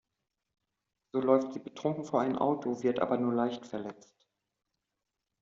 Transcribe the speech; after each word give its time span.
So 1.11 1.21
läuft 1.21 1.53
sie 1.53 1.59
betrunken 1.59 2.05
vor 2.05 2.21
ein 2.21 2.35
Auto, 2.35 2.81
wird 2.81 3.01
aber 3.01 3.17
nur 3.19 3.35
leicht 3.35 3.67
verletzt. 3.67 4.15